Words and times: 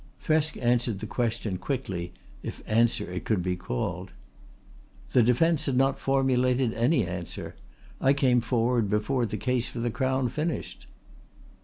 Thresk 0.19 0.57
answered 0.59 0.97
the 0.97 1.05
question 1.05 1.59
quickly, 1.59 2.11
if 2.41 2.63
answer 2.65 3.11
it 3.13 3.23
could 3.23 3.43
be 3.43 3.55
called. 3.55 4.09
"The 5.11 5.21
defence 5.21 5.67
had 5.67 5.77
not 5.77 5.99
formulated 5.99 6.73
any 6.73 7.05
answer. 7.05 7.55
I 8.01 8.13
came 8.13 8.41
forward 8.41 8.89
before 8.89 9.27
the 9.27 9.37
case 9.37 9.69
for 9.69 9.79
the 9.79 9.91
Crown 9.91 10.27
finished." 10.29 10.87